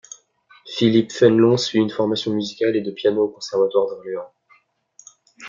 [0.65, 4.33] Philippe Fénelon suit une formation musicale et de piano au conservatoire d'Orléans.